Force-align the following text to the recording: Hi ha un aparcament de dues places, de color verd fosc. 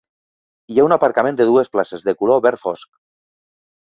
Hi 0.75 0.79
ha 0.79 0.85
un 0.87 0.95
aparcament 0.95 1.37
de 1.41 1.45
dues 1.49 1.69
places, 1.75 2.05
de 2.09 2.17
color 2.21 2.41
verd 2.47 2.61
fosc. 2.65 2.91